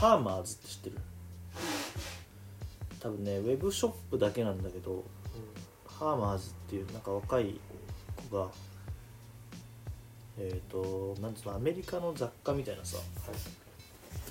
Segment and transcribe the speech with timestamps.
[0.00, 0.98] ハーマーズって知ってる？
[3.00, 5.04] 多分ねウェブショップだけなんだけど
[5.86, 7.58] ハーマーズっていうなんか若い
[8.30, 8.48] 子が
[10.38, 12.98] えっ、となんつうのアメリカの雑貨みたいなさ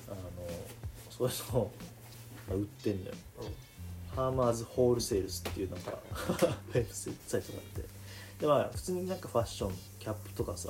[0.07, 0.17] あの
[1.09, 1.71] そういうのを
[2.47, 3.15] まあ売ってんのよ
[4.15, 7.95] ハーマーズホールセールスっていうなんか ウェブサイトがあって。
[8.39, 10.69] でまあ普通になんかファッションキャップとかさ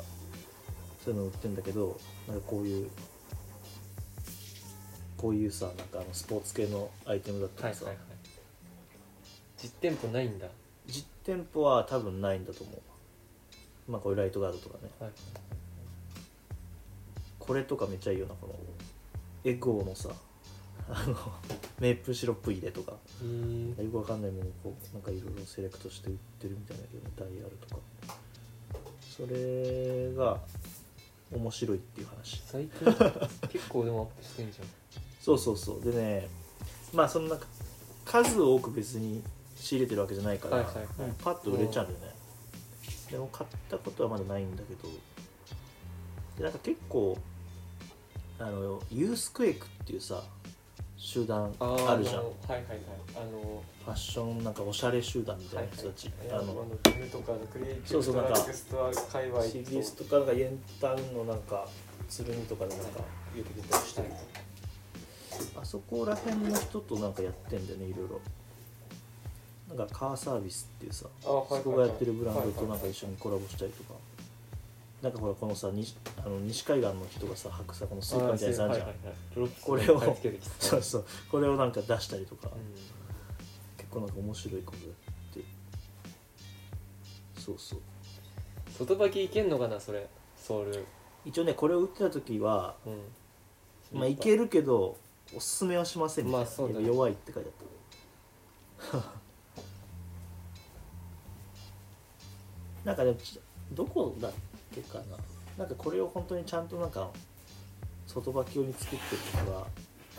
[1.04, 2.90] そういうの売ってんだけどなんかこういう
[5.18, 8.18] こういうさなんかあのスポーツ系のアイテムだったらさ、はいはいはい。
[9.58, 10.48] 実店舗ないんだ。
[10.88, 12.74] 実店舗は多分ないんだと思
[13.88, 13.92] う。
[13.92, 14.90] まあこういうライトガードとかね。
[15.00, 15.12] はい。
[17.40, 18.56] これとかめっちゃいいよなこの
[19.44, 20.10] エゴーのさ
[20.90, 21.16] あの
[21.80, 22.92] メープルシロップ入れとか。
[22.92, 22.98] よ
[23.92, 27.82] くわかんないものをこうなんかいろいろセレクトして売ってるみたいだけどねダイヤルとか。
[29.02, 30.40] それが
[31.34, 32.42] 面白いっていう話。
[32.46, 32.86] 最近
[33.50, 34.68] 結構でもアップしてんじゃん。
[35.22, 35.82] そうそうそう。
[35.84, 36.28] でね
[36.94, 37.40] まあそんか
[38.04, 39.24] 数多く別に
[39.56, 40.86] 仕入れてるわけじゃないから、はいはいはい。
[41.10, 42.16] うんパッと売れちゃうんだよね。
[43.10, 44.90] でも買ったことはまだないんだけど。
[46.38, 47.18] でなんか結構
[48.38, 50.24] あのユースクエイクっていうさ
[51.06, 52.16] 集団ーあるじゃん。
[52.16, 52.80] のはいはいはい。
[53.16, 61.68] あのファッションなんかおしゃれ集団みたいな人たち、あのあのジムとかのクリエイティブドそうそうなんかストア界隈と CBS とかなんかイエンタウンのなんか
[62.10, 63.00] 鶴見とかでなんか
[63.38, 64.08] よく出たりしてる
[65.62, 68.20] あそこら辺の人となんかやってんだよねいろいろ。
[69.78, 71.64] なんかカーサービスっていうさあはいはいはい。
[71.64, 73.94] そこがやってるブランドとなんか一緒にコラボしたりとか
[75.06, 80.02] なんかほらこのさ西あの西海岸の人がさ履くさこのスーパーみたいなやつあるじゃん、これを
[80.60, 81.06] そうそう。
[81.30, 82.52] これをなんか出したりとか、う
[83.78, 84.96] 結構なんか面白いことやっ
[85.32, 85.42] て。
[87.40, 87.80] そうそう。
[87.80, 87.84] ん
[88.88, 90.10] 外履きいけんのかなそれ？
[90.36, 90.86] ソール。
[91.24, 94.00] 一応ねこれを売ってた時はうん。
[94.00, 94.98] まあいけるけど
[95.36, 97.52] おすすめはしませんみたいな、まあそうだね弱いって書いて
[98.92, 99.06] あった
[102.90, 103.40] なんかねち
[103.72, 104.32] どこだ
[104.82, 105.18] っけかな。
[105.58, 107.10] なんかこれを本当にちゃんとなんか
[108.08, 109.68] 外履き用に作ってるのが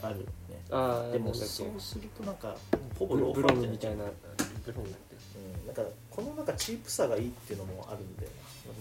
[0.03, 0.29] あるよね。
[0.71, 2.57] ああでもそうするとなんか
[2.99, 4.05] ほぼブローファーみたいな。
[4.65, 4.97] ブロムだ
[5.37, 8.27] うん、なんかこのなんかチープさがいいっていうのもあるんで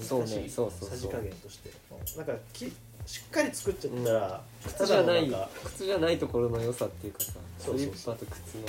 [0.02, 0.98] そうね難しいそうそうそう。
[0.98, 1.70] さじ加減として。
[1.70, 2.72] うんなんかき
[3.06, 5.32] しっかり作っちゃったら、靴じゃない
[5.64, 8.64] 靴じゃないところの良さっていうかさスリッパと靴の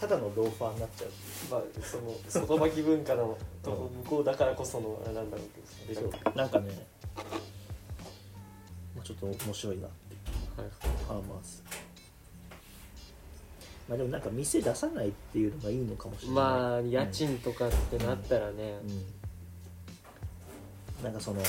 [0.00, 1.08] ただのローファーになっちゃう
[1.50, 5.48] まあその外履き文化のと向こうだからこそのあれなんだろう
[5.86, 6.10] けど。
[6.10, 6.36] さそう。
[6.38, 6.86] なんかね、
[8.96, 10.14] まあ、ちょっと面白いなって。
[10.14, 10.70] いうはい。
[11.06, 11.62] ハーマーズ
[13.90, 16.34] まあでもなんか店出さないっていうのがいいのかもしれない。
[16.34, 18.78] まあ家賃とかってなったらね、
[20.98, 21.46] うん、なんかそのなん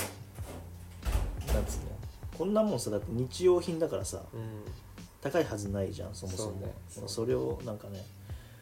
[1.66, 1.92] つうの。
[2.38, 4.66] こんなもんさだって日用品だからさうん。
[5.22, 6.52] 高いはずないじゃんそもそも。
[6.52, 6.74] そうね。
[6.90, 8.04] そそれをなんかね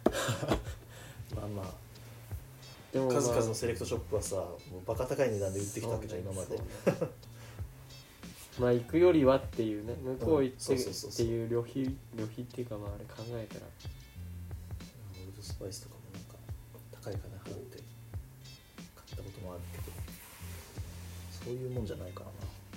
[1.35, 1.89] まあまあ。
[2.91, 4.51] でも、まあ、数々のセレクトショップはさも
[4.83, 6.59] うバカ高い値段で売ってきたわけじゃん今まで。
[8.59, 10.77] まあ行くよりはっていうね向こう行ってっ
[11.15, 13.65] ていう旅費旅費っていうかまああれ考えたら。
[15.13, 16.35] オールドスパイスとかもなんか
[16.91, 17.77] 高い金払って。
[17.77, 19.83] 買ったこともあるけど。
[21.45, 22.31] そういうもんじゃないからな。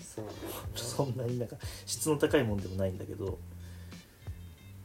[0.05, 1.57] そうなんだよなそんなになんか
[1.87, 3.39] 質の高いもんでもないんだけど。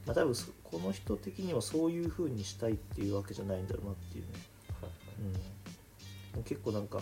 [0.06, 4.30] まあ多分そこの人的にはそういう風にしたいっていうわけじゃないんだろうなっていうね。
[4.82, 4.92] はい
[6.38, 6.44] うん。
[6.44, 7.00] 結構なんか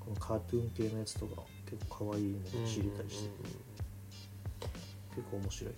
[0.00, 3.30] このカートゥーン系のやつとか結構可愛いもの仕入れたりして、
[5.14, 5.74] 結構面白い。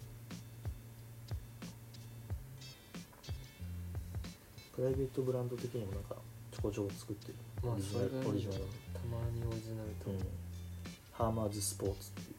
[4.75, 6.17] プライベートブランド的にもなんか
[6.53, 7.35] ちょこちょこ作ってる。
[7.63, 8.61] まあオリジナルオリジナル。
[8.61, 10.19] たまにオリジナルと、うん。
[11.13, 12.37] ハーマーズスポーツっていう。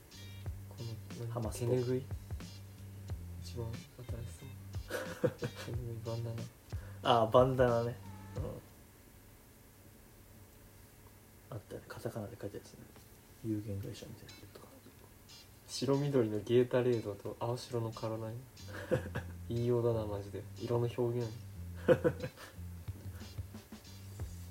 [1.19, 1.67] このハマスい？
[1.67, 1.69] 一
[3.59, 3.79] 番新し
[4.39, 4.47] そう
[6.05, 6.35] バンダナ。
[7.03, 7.95] ああバンダナね、
[8.37, 8.43] うん、
[11.51, 11.81] あったね。
[11.87, 12.79] カタカナで書いたやつね。
[13.45, 14.67] 有限会社みたいなとか。
[15.67, 18.37] 白緑のゲータレードと青白のカロライン。
[19.49, 20.43] 言いようだなマジで。
[20.59, 21.27] 色の表現。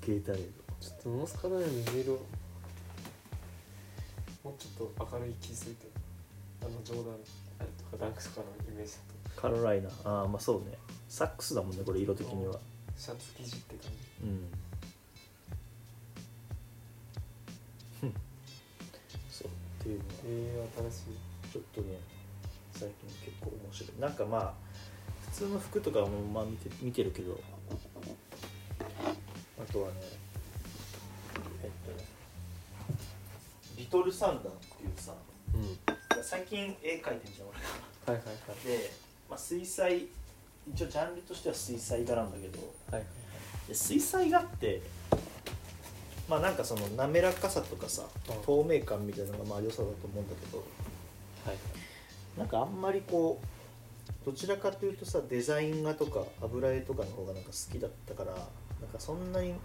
[0.05, 2.13] ゲータレーちょっとモスカラの色。
[4.43, 5.87] もうちょっと明るい気づいて。
[6.61, 7.48] あのジョー
[7.97, 8.93] ダンあれとかダンクスとかのイメージ。
[9.35, 9.89] カロライナ。
[10.03, 10.77] ああまあそうね。
[11.07, 12.53] サックスだもんねこれ色的には。
[12.53, 12.59] と
[12.97, 14.25] シャツ生地って感じ。
[14.25, 14.51] うん。
[19.31, 19.47] そう。
[19.47, 19.51] っ
[19.83, 20.05] ていうの。
[20.05, 21.51] はええ新しい。
[21.51, 21.97] ちょっとね
[22.73, 23.99] 最近結構面白い。
[23.99, 24.53] なんかまあ
[25.31, 27.39] 普通の服とかもまあ見て見てるけど。
[29.71, 29.93] とはね
[31.63, 32.05] えっとね
[33.77, 35.17] 「リトル・サンダー」っていうさうん
[36.23, 37.57] 最近絵描いてんじゃん俺。
[38.13, 38.67] はいはいはい。
[38.67, 38.91] で、
[39.29, 40.07] まあ、水彩
[40.71, 42.59] 一応ジャンルとしては水彩画なんだけど。
[42.91, 43.05] はい
[43.67, 44.81] で水彩画って
[46.27, 48.41] まあなんかその滑らかさとかさうん。
[48.43, 50.57] 透明感みたいなのがまあ良さだと思うんだけど。
[51.45, 51.57] はい。
[52.37, 58.43] なんかあんまりこうどちらかというとさデザイン画とか油絵とかの方がなんか好きだったからなん
[58.91, 59.57] かそんなに、ま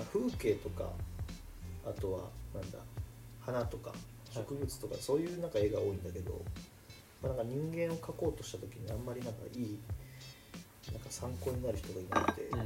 [0.00, 0.90] あ風景とか
[1.86, 2.20] あとは
[2.54, 2.78] なんだ
[3.40, 3.92] 花とか
[4.30, 6.42] 植物とかそういうなんか絵が多いんだけど、
[7.22, 9.78] まあ、なんか人間を描こうとした時にあんまりなんかいい
[10.92, 12.58] なんか参考になる人がいなくて、うん。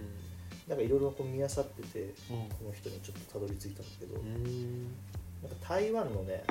[0.68, 2.06] なんかいろいろこう見漁っててうん。
[2.48, 4.94] この人にちょっとたどり着いたんだけど、うん
[5.42, 6.44] なんか台湾のね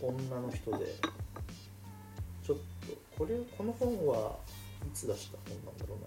[0.00, 0.94] 女の人で
[2.46, 2.62] ちょっと
[3.18, 4.36] これこの本は
[4.86, 5.98] いつ出した本なんだろう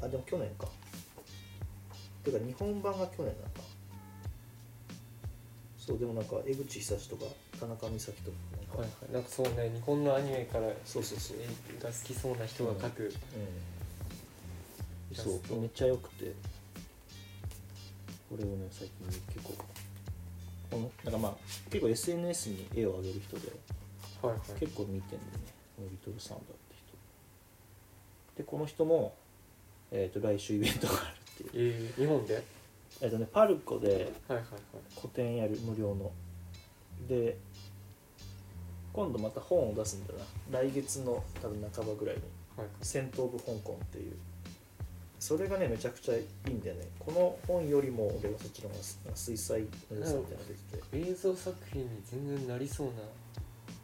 [0.00, 0.06] な。
[0.06, 0.68] あでも去年か。
[2.24, 3.40] てか日本版が去年なのか
[5.90, 7.24] そうでもなんか江口久志とか
[7.58, 9.12] 田中美咲とかなんか、はいはい。
[9.12, 13.10] なんかそうね日本のアニメからそうそうそう、絵が好きそうな人が描くうん、
[15.12, 15.60] イラそう。
[15.60, 16.32] めっちゃ良くて。
[18.30, 19.52] これをね最近結構
[20.70, 21.34] このなんかまあ
[21.70, 23.48] 結構 SNS に絵を上げる人で
[24.22, 24.60] はいはい。
[24.60, 25.52] 結構見てんだよね。
[25.76, 26.76] このリトルサンダーって
[28.36, 28.42] 人。
[28.44, 29.16] でこの人も、
[29.90, 31.72] えー、と来週イベントがあるっていう。
[31.74, 32.34] えー、日本で？
[32.34, 32.44] はい
[33.00, 34.46] えっ、とねパルコではいはい
[34.94, 36.10] 個展やる無料の。
[37.08, 37.36] で
[38.92, 40.60] 今度また本を出すんだな。
[40.60, 42.22] 来月の多分半ばぐらいに。
[42.56, 44.16] はい「戦闘部香港」っていう。
[45.18, 46.88] それがねめちゃくちゃいいんだよね。
[46.98, 50.28] この本よりも俺はそっちの方がなんか水彩の良さみたいなのが
[50.90, 51.04] 出て。
[51.04, 52.92] て映像作品に全然なりそうな。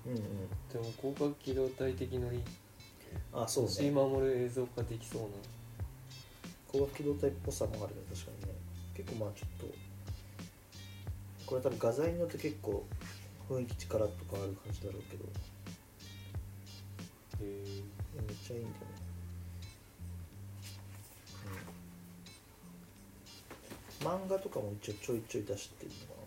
[0.06, 0.23] うんうん。
[0.73, 2.43] でも広角機動隊的のに
[3.32, 5.29] あそう星ね守る映像化できそうな。
[6.69, 8.36] 光学機動隊っぽさもあるね確かに。
[8.36, 8.36] ね
[8.96, 9.75] 結構まあちょっと
[11.44, 12.84] これ多分画材によって結構
[13.48, 15.25] 雰囲気力とかある感じだろうけど。
[17.38, 17.82] へえ
[18.16, 18.93] めっちゃいいんだよね、
[24.00, 26.26] うん、漫画とかも一応ちょいちょい出してるのかな。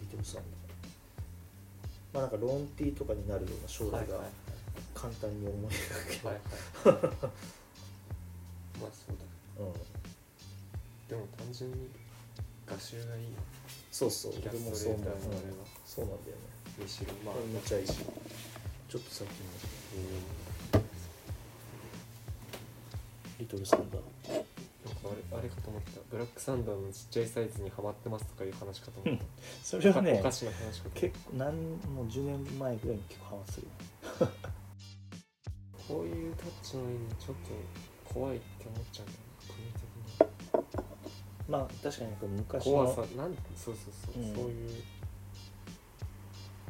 [0.00, 0.44] リトルサンダー
[2.12, 4.20] まあなんかロンティーとかになるような将来が
[4.94, 6.42] 簡単に思い描ける、はいはい。
[8.82, 9.21] まあそうだ
[9.66, 9.72] うん。
[11.08, 11.88] でも単純に
[12.66, 13.26] 画集がいい。
[13.90, 14.32] そうそう。
[14.32, 16.52] イラ俺もストレーそう思ターのあれはそうなんだよね。
[16.78, 19.46] にしろまあこれめっちゃいいちょっとさっきの
[20.76, 20.82] うん
[23.38, 24.02] リトルサンダー。
[24.84, 26.00] なんかあれあれかと思った。
[26.10, 29.24] ブラックサンダーのちっちゃいサイズにはまってますとかいう話かと思った。
[29.62, 31.00] それはねおかしな話かと思った。
[31.00, 31.54] 結構何
[31.94, 34.32] もう10年前ぐらいに結構ハマってるよ。
[35.88, 37.36] こういうタッチの絵にちょっ
[38.06, 39.31] と怖いって思っちゃうんだよね国
[41.52, 44.34] まあ確かに昔に怖のさなんそうそうそう、うん。
[44.34, 44.70] そういう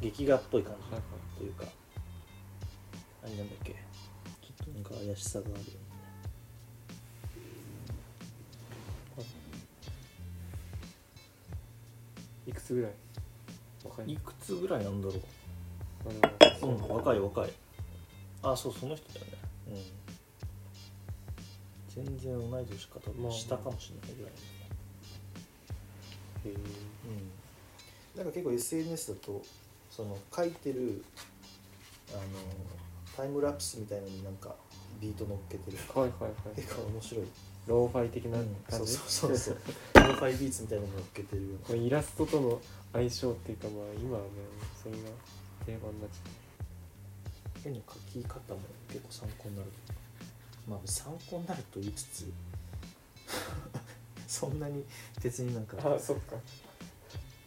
[0.01, 1.03] 劇画っぽい感じはいはい。
[1.39, 1.63] というか。
[3.23, 3.71] あれなんだっけ。
[3.71, 3.77] ちょ
[4.63, 5.65] っとなんか怪しさがあるよね。
[12.45, 12.91] いくつぐらい？
[13.85, 15.21] 若いいくつぐらいなんだろう、
[16.67, 17.53] うん、若い若い。
[18.41, 19.31] あそうその人だよね。
[19.69, 19.71] う
[22.01, 22.05] ん。
[22.05, 24.39] 全然同い年か多まあ分下かもしれないぐらい、へえ
[26.49, 26.57] うん、
[28.15, 29.41] なんか結構 SNS だと
[29.89, 31.03] その書いてる
[32.11, 32.21] あの
[33.15, 34.55] タイムラプスみたいのになんか
[34.99, 35.77] ビート乗っけてる。
[35.93, 36.55] はいはいはい。
[36.55, 37.25] 結構面白い、
[37.67, 38.37] ローファイ的な
[38.69, 39.57] 感じ、うそうそうそう。
[39.95, 41.49] ローファイビーツみたいなの乗っけてるよ。
[41.49, 42.61] うなこれイラストとの
[42.93, 44.29] 相性っていうかまあ今はね
[44.81, 44.97] それが
[45.65, 48.59] 定番になっちゃ絵の描き方も
[48.89, 49.69] 結構参考になる。
[50.67, 52.31] まあ参考になると言いつつ
[54.33, 54.83] そんなに
[55.21, 56.35] 別になんかうあそっか。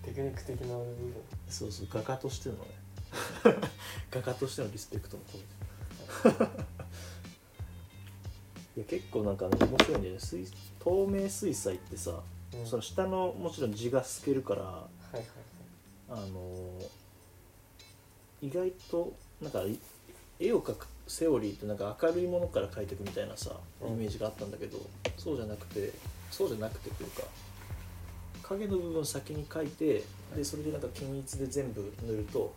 [0.05, 1.15] テクニック的な部分。
[1.49, 2.61] そうそう画家としてのね。
[4.11, 6.45] 画家としてのリスペクトも込めて。
[8.77, 8.81] い。
[8.81, 10.21] や結構なんかね面白いんだよね。
[10.21, 12.23] 水透明水彩ってさ、
[12.55, 12.67] うん。
[12.67, 15.25] その下のもちろん字が透けるからはいはい
[16.11, 16.87] あのー
[18.43, 19.13] 意外と
[19.43, 19.79] なんかい
[20.39, 23.99] 絵を描くセオリーってなんか明るいものから描いていくみたいなさイうん。
[23.99, 24.79] メージがあったんだけど、
[25.17, 25.93] そうじゃなくて
[26.37, 27.23] そうじゃなくてというか
[28.43, 30.05] 影の部分先に描いて
[30.37, 32.53] でそれでなんか均一で全部塗ると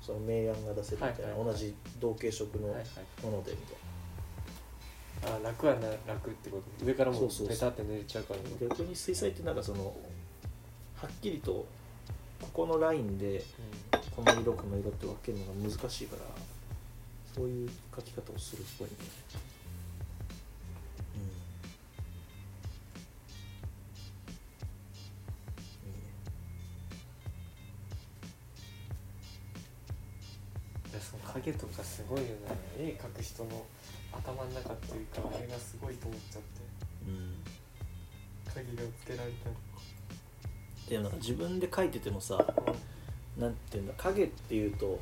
[0.00, 6.86] その明暗が出せるみたいな、同じ同系色のものでみたいあ楽はな楽ってこと？
[6.86, 8.40] 上からもペタって塗れちゃうから。
[8.68, 9.94] 逆に水彩ってなんかその
[10.96, 11.66] はっきりと
[12.40, 13.44] ここのラインで
[14.14, 16.22] この色この色って分けるのが難しいから
[17.34, 18.94] そういう書き方をするっぽいね
[31.38, 32.32] 影とかすごいよね。
[32.78, 33.64] 絵描く人の
[34.12, 36.60] 頭の中っていうかあれがすごいと思っちゃって。
[37.06, 37.34] うん。
[38.52, 39.50] 影がつけられた。
[39.50, 42.44] りでもなんか自分で書いててもさ
[43.36, 43.42] うん。
[43.42, 44.98] なんていうんだ影っていうと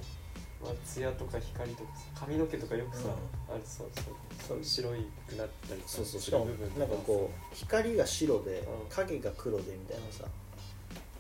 [0.59, 3.55] まあ、艶とか光とかさ髪の毛とかよくさ、うん。
[3.55, 4.15] あれそうそう
[4.49, 8.89] そう白いくなったりそうそうしかもなんかこう光が白でうん。
[8.89, 10.25] 影が黒でみたいなさ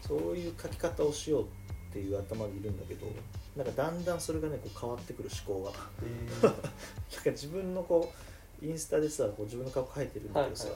[0.07, 1.47] そういう書き方をしようっ
[1.93, 3.07] ていう頭でいるんだけど
[3.57, 5.73] なんかだんだんそれがねこう変わってくる思考が。
[6.03, 6.43] えー。
[6.45, 8.13] なんか自分のこ
[8.63, 10.69] うインスタでさこう自分の顔描いてるんだけどさ、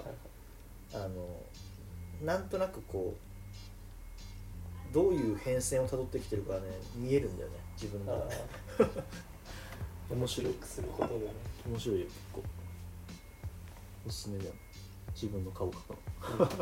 [0.95, 1.43] あの
[2.23, 3.15] なんとなくこ
[4.91, 6.61] うどういう変遷をたどってきてるかね
[6.97, 8.91] 見えるんだよね自分のあ中で。
[8.91, 9.03] ー。
[10.17, 11.33] 面白い記録することでね。
[11.67, 12.43] 面白いよ結構。
[14.07, 14.53] おすすめだよ
[15.15, 16.59] 自分の顔描くの。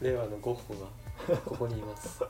[0.00, 2.20] 令和のゴッホがここにいます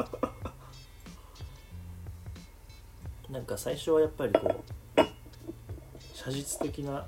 [3.30, 4.62] なんか最初はやっぱりこ
[4.98, 5.02] う
[6.14, 7.06] 写実的な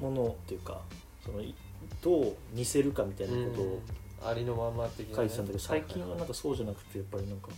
[0.00, 0.80] ものっていうか
[1.24, 1.54] そのい
[2.02, 4.28] どう似せるかみたいなことをうん。
[4.28, 7.48] ありのまま的な、書いてたんだけど最近はなんかかそうじゃなくてやっぱりなんか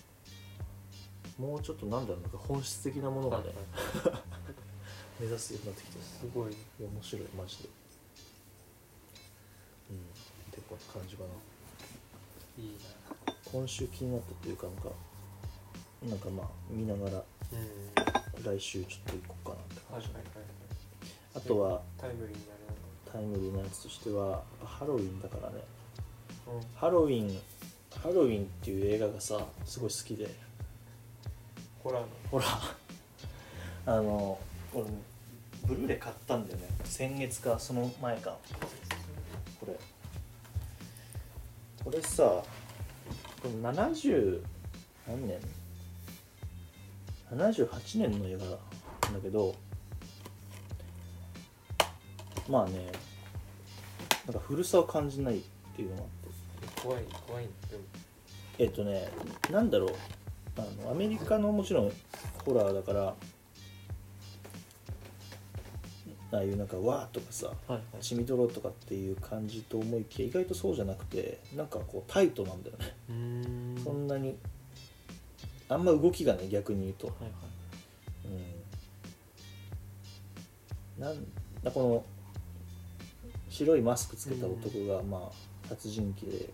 [1.39, 3.45] もうちょっとなんだろうなんか本質的なものがね
[5.19, 6.05] 目指すようになってきてる。
[6.05, 6.57] すごい。
[6.81, 7.69] 面白いマジで。
[9.91, 9.97] うん。
[9.97, 10.01] っ
[10.51, 11.29] てこんな感じかな。
[12.63, 12.77] いい
[13.45, 14.89] 今週気になったっていうかなんか
[16.09, 17.23] なんかまあ見ながら
[18.43, 19.81] 来週ちょっと行こうかなって。
[19.93, 20.09] 感じ、
[21.35, 22.63] あとはタイムリーになる
[23.13, 25.57] タイムリーなやつとしてはハロウィンだからね。
[26.47, 26.61] なうん。
[26.75, 27.39] ハロウィン
[28.03, 30.29] ハロウィンっていう映画がさすごい好きで。
[31.83, 32.09] ホラーの。
[32.31, 32.45] ほら
[33.87, 34.39] あの
[34.73, 34.87] 俺
[35.67, 36.69] ブルーレイ買ったんだよね。
[36.85, 38.37] 先月かその前か。
[39.61, 39.79] これ。
[41.85, 42.45] これさこ
[43.45, 44.43] れ70
[45.07, 45.62] 何年？
[47.35, 48.47] ?78 年の映画な
[49.11, 49.55] んだけど
[52.49, 52.93] まあね
[54.27, 55.41] なんか古さを感じないっ
[55.75, 56.23] ていうのがあって。
[56.83, 57.49] 怖い怖い。
[58.59, 59.09] えっとね
[59.51, 59.91] なんだろう。
[60.59, 61.93] あのアメリカのもちろん
[62.45, 63.15] ホラーだから
[66.31, 67.83] ああいうなんかわーとかさはいはい。
[68.01, 72.95] 血みどろとかっていう感じと思いきや意外とそうじゃなくてなんかこうタイトなんだよね、
[73.83, 74.37] そんなに
[75.73, 77.07] あんま動きがね逆に言うと。
[77.09, 77.33] はいはい。
[80.99, 81.05] うん。
[81.05, 81.27] なん
[81.63, 82.05] だこの
[83.49, 86.49] 白いマスクつけた男がまあ殺人鬼で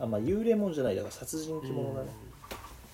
[0.00, 2.08] あまあ幽霊もんじゃないだから殺人鬼ものだね、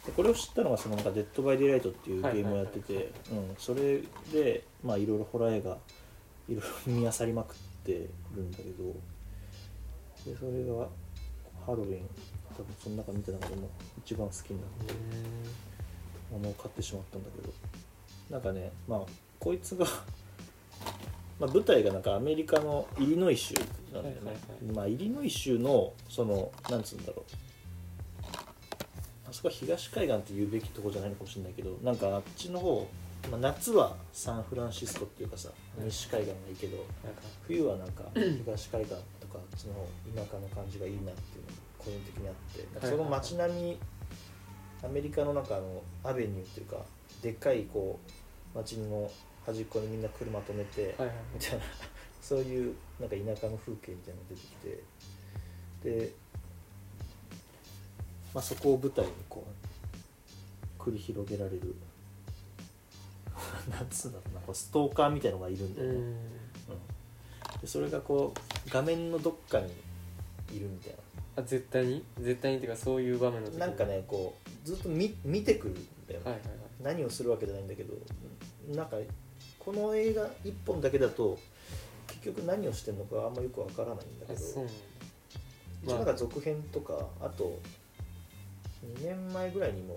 [0.06, 3.12] でこれを知ったのがそのなんか「デッド・バイ・デイライト」っていうゲームをやってて
[3.58, 5.78] それでまあいろいろホラー映画
[6.48, 8.92] いろいろ見漁りまくってるんだけど
[10.26, 10.88] でそれが
[11.64, 12.08] ハロウィン
[12.56, 13.68] 多分その中見た中でも
[14.04, 14.94] 一番好きになって
[16.30, 17.52] うものを買ってしまったんだけど。
[18.32, 19.00] なんかねまあ
[19.38, 19.84] こいつが
[21.38, 23.54] まあ舞台がなんかアメリカのイリノイ州
[23.92, 24.34] なんだよね、はいはい
[24.66, 24.76] はい。
[24.76, 27.24] まあイリノイ州のそのなんつうんだろう。
[29.28, 32.88] あそこは東海岸って言うべきとこじゃないのかもしれないけどなんかあっちの方、
[33.30, 36.84] まあ、夏はサンフランシスコっていうかさうん西海岸がいいけど
[37.46, 43.78] 冬はなんか東海岸とかあっちの方田舎の感じがいいなっていうのが個人的にあってなんかその街並み
[44.84, 46.76] アメリカの中のアベニューっていうか
[47.22, 47.98] でっかいこ
[48.54, 49.10] う街の
[49.46, 51.16] 端っこにみんな車止めて、はいはい。
[51.34, 51.64] みたいな
[52.20, 56.12] そういうなんか田舎の風景みたいなのが出てきてで、
[58.32, 59.44] まあ、そこを舞台にこ
[60.78, 61.74] う繰り広げられる
[63.70, 66.02] なんつうんだろうなこうストーカーみたいのがいるんだよね、うん。
[66.02, 66.16] うん。
[67.60, 69.72] でそれがこう画面のどっかに
[70.52, 70.94] いるみたい
[71.36, 72.04] あ絶対に？
[72.20, 73.60] 絶対にっていうかそういう場面の時に。
[73.60, 74.34] ななんかねこ
[74.64, 75.74] うずっと見見てくるん
[76.06, 76.20] だよ。
[76.20, 76.58] ね、はいはいはい。
[76.82, 77.94] 何をするわけじゃないんだけど
[78.74, 78.96] なんか
[79.58, 81.38] この映画1本だけだと
[82.08, 84.34] 結局何をしてるのかあんまよくわからないんだけど。
[84.34, 84.72] あそうなんだ。
[85.84, 87.58] 一応なんか続編とかあと
[89.00, 89.96] 2年前ぐらいにも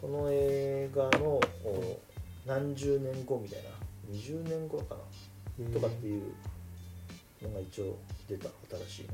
[0.00, 2.00] この映画のお
[2.46, 3.70] 何十年後みたいな
[4.10, 4.96] 20年後か
[5.58, 6.22] なとかっていう
[7.42, 7.96] のが一応
[8.28, 8.48] 出た
[8.88, 9.12] 新しいの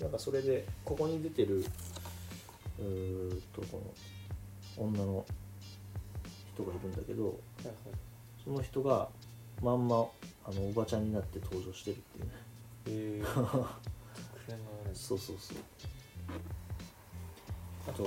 [0.00, 1.64] なんかそれでここに出てる
[2.78, 3.82] うーっとこ
[4.78, 5.24] の女の
[6.54, 7.32] 人がいるんだけどはい
[7.66, 7.74] はい
[8.44, 9.08] その人が
[9.62, 10.06] まんま
[10.44, 12.32] あのおばちゃんになって登場してるっていうね。
[12.88, 13.24] えー、
[14.94, 15.56] そうそうそう。
[17.88, 18.04] あと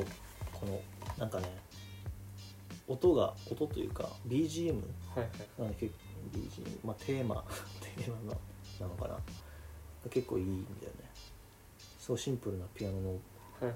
[0.54, 0.80] この
[1.18, 1.48] なんかね
[2.88, 4.76] 音が音というか BGM
[5.16, 5.30] はいはい。
[5.58, 7.44] なんか結構 BGM まあテーマ
[7.82, 8.38] テーマな
[8.80, 9.20] なのかな？
[10.10, 11.09] 結構いいんだよね
[12.10, 13.20] そうシンプルなピアノの、うん、は
[13.62, 13.72] いはい。
[13.72, 13.76] は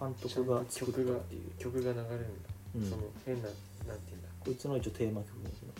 [0.00, 2.90] 監督が作ったっていう、曲が流れるんだ、うん。
[2.90, 4.28] その変ななんて言うんだ。
[4.40, 5.74] こいつの一応テーマ曲みたいな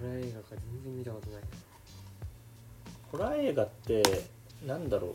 [0.00, 1.42] ホラー映画か全然見たことない
[3.12, 4.02] ホラー映画って
[4.66, 5.14] なんだろう。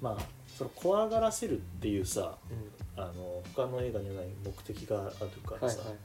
[0.00, 0.22] まあ
[0.56, 5.96] その怖がらせるっていうさうんあの他の映画にはない目的があるからさ、はいはいはい。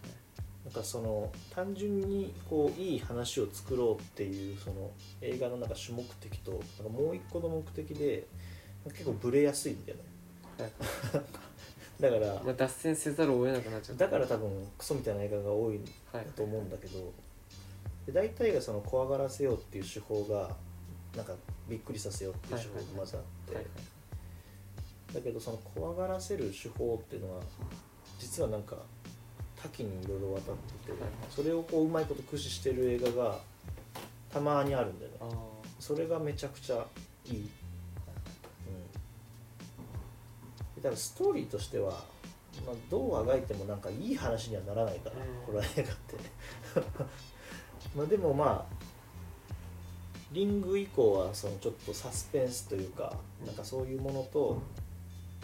[0.65, 4.91] なんかその単純にこういい話を作ろうっていうその
[5.21, 8.27] 映画のなんか主目的となんかもう一個の目的で
[8.85, 10.03] 結構ブレやすいんだよね。
[10.59, 10.71] はい。
[11.99, 13.97] だからまあ、脱線せざるを得なくなっちゃう。
[13.97, 15.79] だから多分クソみたいな映画が多い
[16.13, 17.11] はいと思うんだけど
[18.05, 20.55] で大体がその怖がらせようっていう手法が
[21.15, 21.33] なんか
[21.67, 23.98] びっくりさせようっていう手法がまずあって、はいはい
[25.13, 27.41] だけどその怖がらせる手法っていうのは
[28.19, 28.75] 実はなんか
[29.61, 30.97] 多岐にいろいろ渡ってて、
[31.29, 33.39] それをこううまいこと駆使してる映画が
[34.31, 35.17] たまにあるんだよね。
[35.79, 36.85] それがめちゃくちゃ
[37.25, 37.41] いい、う
[40.79, 41.91] ん、だからストーリーとしては、
[42.65, 45.53] まあ、どうあがいてもなんかいい話にはならないから、うん。
[45.53, 46.15] ホラー映画って。
[47.95, 48.79] まあでもまあ
[50.31, 53.13] リング以降はそのちょっとサスペンスというか
[53.45, 54.61] なんかそういうものと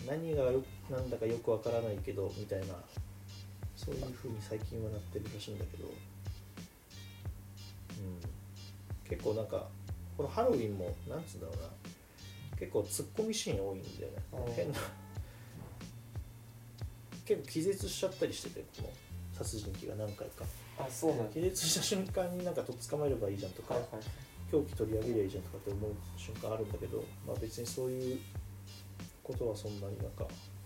[0.08, 2.76] 何がよなんだかよくわからないけどみたいな
[3.76, 5.94] そういう風に最近はなってるらしいんだけど、うん、
[9.10, 9.68] 結構なんか
[10.18, 11.70] このハロウィンもなんつうんだろうな。
[12.58, 14.54] 結構ツッコミシーン多いんだよね。
[14.56, 14.80] 変な。
[17.26, 18.90] 結構気絶しちゃったりしててこの
[19.34, 20.46] 殺人鬼が何回か。
[20.80, 21.34] あそうなんだ。
[21.34, 24.04] 気絶した瞬間になんかとっ捕まえればいいじゃんとか、はいはい。
[24.52, 28.20] 凶器取り上げりゃいいじゃんとかって思う瞬間あるんだけど、まあ、別にそういう
[29.26, 30.24] ことはそんなになんか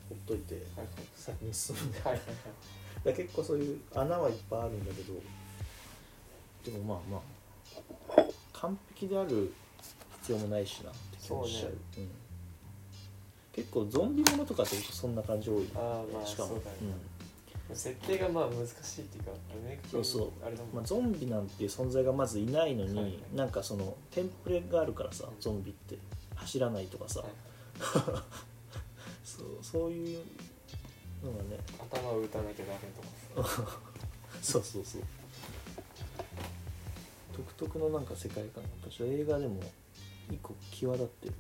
[0.10, 5.14] ほっといてはい先に進むんで、だ結構そういう穴はいっぱいあるんだけど
[6.66, 7.22] でもまあま
[8.18, 9.54] あ完璧である
[10.22, 11.72] 必要もないしなって気もしちゃう。
[11.94, 12.10] そううん、
[13.54, 16.50] 結構ゾンビものとかってそんな感じ多いあーまあしかも。
[16.50, 16.78] そうだね。
[17.72, 19.32] 設定がまあ難しいっていうか
[19.90, 20.32] そうそう。
[20.46, 23.20] あれだもんまあ、ゾンビなんていう存在がまずいないのに、はいはい。
[23.36, 25.40] なんかそのテンプレがあるからさうん。
[25.40, 25.98] ゾンビって。
[26.36, 27.30] 走らないとかさ、はい
[29.40, 30.26] そうそういう
[31.24, 31.58] のがね。
[31.92, 32.80] 頭を打たなきゃダメ
[33.36, 33.80] とか
[34.44, 35.02] そうそうそう。
[37.38, 39.62] 独特のなんか世界観が私は映画でも
[40.30, 41.34] 一個際立ってる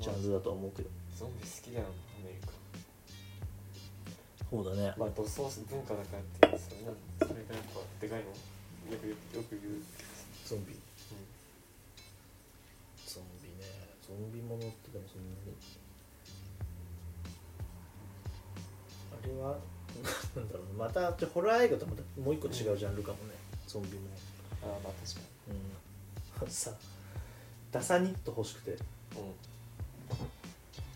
[0.00, 0.90] ジャンルだとは思うけど。
[1.16, 1.92] ゾンビ好きだよなア
[2.26, 2.52] メリカ。
[4.50, 8.30] そうだね、まあ土葬文化だからっていうそれなんそれがやっぱでかいの？
[8.30, 9.82] よくよくよく言う、
[10.46, 10.74] ゾンビ。
[10.74, 10.76] う
[13.06, 13.64] ゾンビね。
[14.06, 15.56] ゾンビものってでもそんなに
[19.26, 19.56] れは
[20.36, 23.34] なんだろうなまたホラー映画とまたもう一個違うジャンルかもね、
[23.66, 24.00] ゾンビも。
[24.00, 24.06] ん、
[24.62, 25.20] ああまあ確か
[26.42, 26.50] うん。
[26.50, 26.70] さ
[27.70, 28.72] ダサニット欲しくて。
[28.72, 28.78] に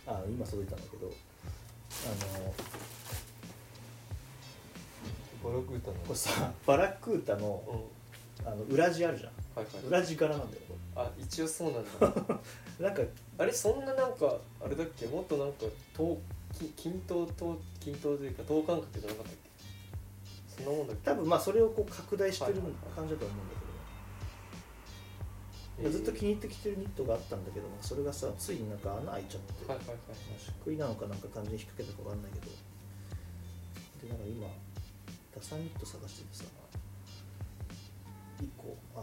[0.07, 1.07] あ今届いたんだけど。
[1.07, 2.53] あのうん
[5.43, 5.95] ボロクータの。
[6.01, 7.63] これさバラクータの
[8.43, 8.49] うん。
[8.49, 9.33] あの裏地あるじゃん。
[9.55, 9.85] はいはい。
[9.87, 12.25] 裏地柄なんだよこあ一応そうなんだ。
[12.81, 13.03] れ なんか
[13.39, 15.07] あれそんななんかあれだっけ？
[15.07, 16.17] もっとなんか等
[16.59, 20.63] き均等等均等というか等間隔じゃなかったっけ？
[20.63, 21.03] そんなもんだっけ？
[21.11, 23.69] 多分まあそれをこう拡大してるはいはいはい感じだと思うんだけど。
[25.79, 32.51] ね、ずっと気に入ってきてるニットがあったんだけどもそれがさついになんか穴開いちゃって、はいはいはいまあしっくいなのかなんか完全に引っ掛けたかわかんないけど。
[34.03, 34.49] でなんか今
[35.31, 36.45] ダサニット探しててさ
[38.43, 39.03] 1個あ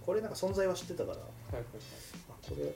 [0.00, 1.64] これなんか存在は知ってたからはいはいはい。
[2.30, 2.72] あこれ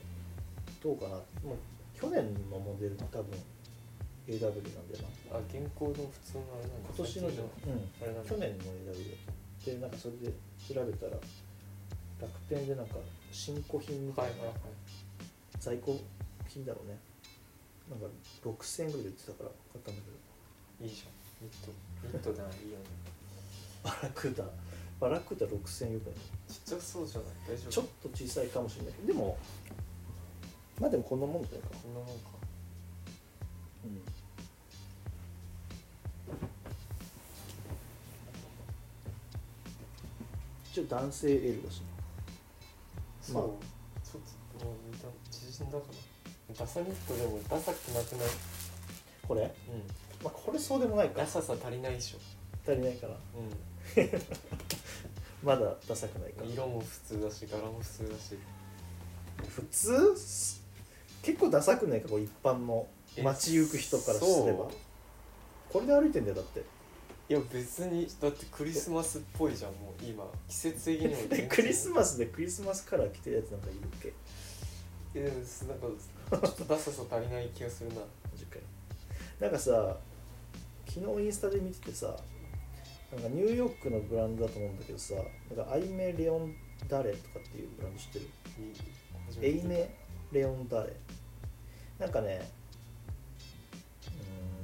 [0.84, 1.16] どうかな？
[1.48, 3.32] もう去年のモデル多分
[4.28, 5.36] AW なんだよな。
[5.36, 6.90] あ現行の普通のあれなんだ。
[6.94, 7.42] 今年のじゃ
[8.02, 8.30] あれなんだ。
[8.30, 9.16] 去年の AW
[9.64, 10.28] でなんかそれで
[10.68, 11.12] 調べたら
[12.20, 12.96] 楽天でなんか
[13.32, 14.52] 新古品みたいな、
[15.58, 15.98] 在庫
[16.48, 16.98] 品だろうね。
[17.88, 18.06] なんか
[18.44, 20.86] 6000円ぐらいで売ってたから買ったんだけど。
[20.86, 21.46] いいじゃん。
[21.46, 21.72] ニット。
[22.04, 22.84] ニットだいいよね
[23.82, 24.44] バラクータ。
[25.00, 26.14] バラクータ6000円よくない
[26.48, 27.56] ちっちゃそうじゃない？
[27.56, 27.70] 大丈夫？
[27.70, 29.06] ちょっと小さいかもしれないけど。
[29.08, 29.38] でも
[30.80, 31.68] まあでもこんなもんじゃないか。
[31.82, 32.12] こんなもんか。
[32.32, 32.37] うん
[40.70, 41.82] 一応男性 L だし。
[43.20, 43.44] そう、まあ。
[44.04, 44.22] ちょっ
[44.58, 45.84] ともう見た自信だか
[46.48, 48.28] らダサニットでもダサくなくない？
[49.26, 49.42] これ？
[49.42, 49.48] うん。
[50.22, 51.20] まあこれそうでもないか。
[51.20, 52.18] ダサさ足りないでしょ。
[52.66, 53.14] 足りないかな。
[53.14, 53.50] うん。
[55.42, 56.44] まだダサくないか。
[56.44, 58.38] 色も普通だし柄も普通だし。
[59.48, 60.14] 普通？
[61.22, 62.86] 結構ダサくないかこう一般の。
[62.86, 64.68] え街行く人からすれば。
[65.70, 66.64] これで歩いてんだよだって。
[67.30, 70.24] いや別にだってクリスマスっぽいじゃんもう今。
[70.48, 74.08] 季節的にも クリスマスでクリスマスカラー着てるやつなんかいるっけ？
[75.18, 75.36] いやでも
[76.30, 77.96] なんかちょっとダサさ足りない気がするな。
[79.40, 79.96] なんかさ
[80.86, 82.16] 昨日インスタで見ててさ
[83.12, 85.14] なんかニューヨークのブランドだと思うんだけどさ
[85.54, 86.54] なんかアイメレオン
[86.88, 88.26] ダレとかっていうブランド知ってる？
[89.42, 89.94] エイメ
[90.32, 90.92] レオンダレ。
[91.98, 92.50] なんかね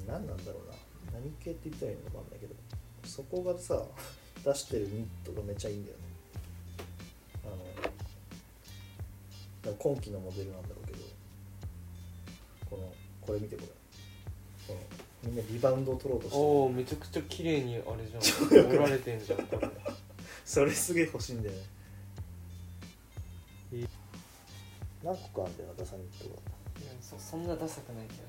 [0.06, 0.74] 何なんだろうな。
[1.20, 2.54] 何系って言ったらいいのか分かんないけど。
[3.04, 3.82] そこがさ
[4.44, 6.04] 出してるニットがめっちゃいいんだよね。
[9.64, 10.98] あの今期のモデルなんだろうけど。
[12.70, 13.68] このこれ見てこれ。
[14.68, 14.80] この
[15.24, 16.42] みんなリバウンドを取ろうとしてる。
[16.42, 18.20] おおめちゃくちゃ綺麗にあれじゃん。
[18.20, 18.76] 超よくない？
[18.76, 19.68] 折られてんじゃんこれ。
[20.44, 21.62] それすげえ欲しいんだよね。
[25.02, 26.34] 何個かあるんだよなダサニットが。
[26.82, 28.22] いやそそんなダサくないけど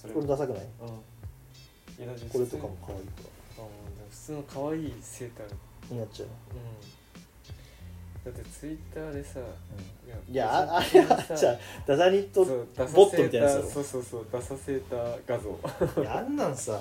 [0.00, 0.62] それこれダサくない？
[1.98, 2.04] うん。
[2.04, 3.10] いやこれとかも可愛いか。
[3.58, 3.64] あー
[4.10, 5.56] 普通の可愛いセーターら
[5.90, 6.28] になっちゃう。
[6.28, 6.32] うん。
[8.32, 9.40] だってツイッターでさ
[10.30, 11.56] いやああれはじゃあ
[11.86, 12.52] ダサニットボ
[13.10, 16.02] ットみたいなそうそうそうダサセーター画像。
[16.02, 16.80] いやあんなんさ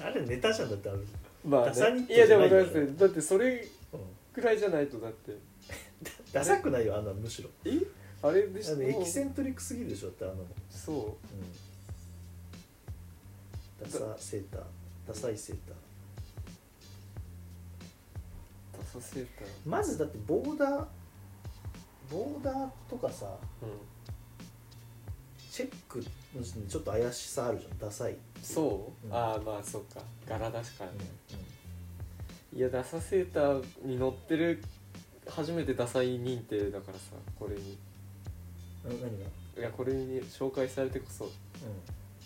[0.00, 1.06] あれネタじゃんだってある、
[1.44, 4.00] まあ、ダサニットいやでもだってだってそれうん、
[4.32, 5.32] くらいじゃないとだって。
[6.32, 7.48] ダサくないよあんなんむしろ。
[7.64, 7.78] え？
[8.22, 11.00] あれでしだってエキセントリックすぎるでしょだってあんなの、そうん、
[13.82, 14.62] ダサセーター。
[15.08, 15.74] ダサいセーター。
[15.74, 15.78] う
[18.78, 19.48] ダサセーター。
[19.66, 20.86] まずだってボーダー
[22.10, 23.26] ボーダーとかさ
[23.62, 23.68] うん。
[25.50, 25.98] チェック
[26.34, 27.78] の時点でちょっと怪しさあるじゃん。
[27.78, 29.14] ダサい、そう、うん。
[29.14, 30.00] ああまあそうか。
[30.26, 31.04] 柄だしからうんね、
[32.56, 34.62] いやダサセーターに乗ってる
[35.28, 37.00] 初めてダサい認定だからさ
[37.38, 37.76] これに。
[38.86, 39.26] うん、何が？
[39.58, 41.24] いやこれに紹介されてこそ。
[41.26, 41.30] うん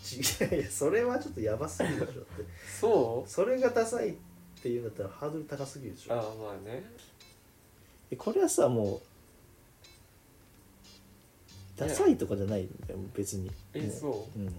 [0.03, 0.17] ち
[0.55, 2.43] いやそれはちょっとやばすぎるでしょって。
[2.79, 3.29] そう？
[3.29, 4.15] それがダサいっ
[4.61, 6.13] ていうんだったらハードル高すぎるでしょ。
[6.15, 6.83] ああまあね。
[8.11, 9.01] えこれはさもう
[11.75, 13.45] ダサいとかじゃないんだよ別に。
[13.47, 14.39] もえそう？
[14.39, 14.47] うん。
[14.47, 14.51] い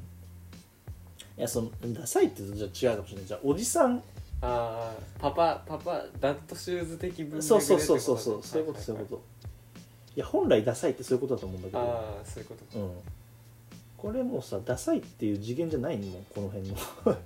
[1.37, 3.27] やそのダサいってじゃあ違うかもしれない。
[3.27, 4.03] じゃあおじさん。
[4.41, 8.43] ああパパパパダットシューズ的文そうそうそうそうそう。
[8.43, 9.23] そういうことそういうとこと。
[10.17, 11.81] いや本来ダサいってそういうことだと思うんだけど。
[11.81, 12.91] ああそういうことうん
[13.99, 16.77] これもうさダサいっていう次元じゃないのもんこの辺の。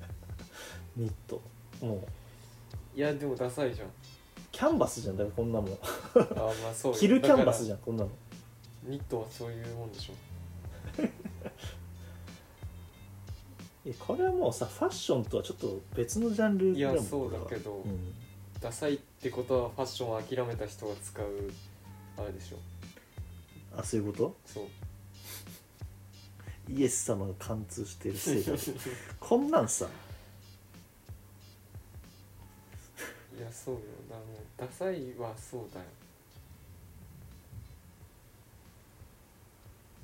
[0.96, 1.40] ニット。
[1.80, 2.98] もう。
[2.98, 3.88] いやでもダサいじゃん。
[4.50, 5.72] キャンバスじゃんだからこんなもん。
[5.72, 5.76] あ
[6.14, 6.20] あ
[6.62, 6.98] まあそうよ。
[6.98, 8.10] 着るキャンバスだじゃんこんなの。
[8.10, 8.16] か
[8.86, 10.12] らニットはそういうもんでしょ。
[13.84, 18.14] えこれはもうさファッションとはちょっと別のジャンルいやもんそうだこれはけどうん。
[18.60, 21.26] ダサいってことはファッションを諦めた人が使う
[22.16, 22.58] あれでしょ。
[23.76, 24.36] あそういうこと？
[24.46, 24.64] そう
[26.68, 28.52] イエス様が貫通しているせいだ
[29.18, 29.86] こんなんさ。
[33.36, 33.80] いやそうよ。
[34.08, 35.86] だもうダサいはそうだよ。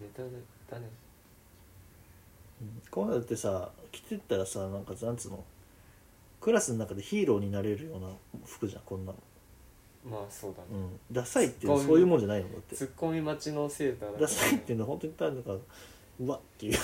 [0.01, 0.89] ネタだね。
[2.63, 2.83] うん。
[2.91, 5.45] こういうのだってさ着てったらさなんかなんつうの
[6.41, 8.09] クラスの中でヒーローになれるような
[8.47, 9.19] 服じゃんこんなの、
[10.09, 12.77] まあそうだね、うん、ダサいっていうのはそういうもんじゃないのだって。
[12.77, 15.65] ツッコミ待ちのセーターだダサいっていうのは本当に単になんか
[16.21, 16.79] うわっていう。